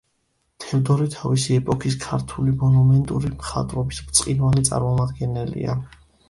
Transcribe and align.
თევდორე 0.63 1.03
თავისი 1.15 1.57
ეპოქის 1.61 1.97
ქართული 2.05 2.53
მონუმენტური 2.63 3.31
მხატვრობის 3.35 4.01
ბრწყინვალე 4.09 4.65
წარმომადგენელია. 4.71 5.79